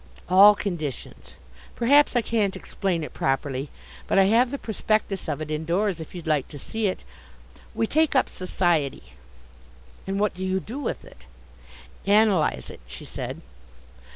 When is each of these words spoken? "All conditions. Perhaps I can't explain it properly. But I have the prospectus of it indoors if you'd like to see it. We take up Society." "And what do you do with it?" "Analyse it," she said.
"All 0.29 0.55
conditions. 0.55 1.35
Perhaps 1.75 2.15
I 2.15 2.23
can't 2.23 2.55
explain 2.55 3.03
it 3.03 3.13
properly. 3.13 3.69
But 4.07 4.17
I 4.17 4.23
have 4.23 4.49
the 4.49 4.57
prospectus 4.57 5.27
of 5.27 5.41
it 5.41 5.51
indoors 5.51 5.99
if 5.99 6.15
you'd 6.15 6.25
like 6.25 6.47
to 6.47 6.57
see 6.57 6.87
it. 6.87 7.03
We 7.75 7.85
take 7.85 8.15
up 8.15 8.27
Society." 8.27 9.13
"And 10.07 10.19
what 10.19 10.33
do 10.33 10.43
you 10.43 10.59
do 10.59 10.79
with 10.79 11.05
it?" 11.05 11.27
"Analyse 12.07 12.71
it," 12.71 12.79
she 12.87 13.05
said. 13.05 13.41